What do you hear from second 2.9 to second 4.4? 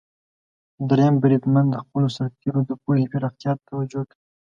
پراختیا ته توجه کوي.